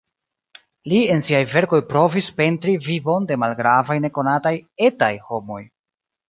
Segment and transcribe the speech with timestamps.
[0.93, 4.55] Li en siaj verkoj provis pentri vivon de malgravaj nekonataj
[4.89, 5.61] "etaj" homoj.